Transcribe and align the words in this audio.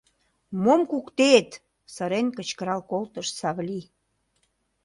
Мом 0.63 0.81
куктет?— 0.91 1.49
сырен 1.93 2.27
кычкырал 2.37 2.81
колтыш 2.91 3.27
Савли. 3.39 3.81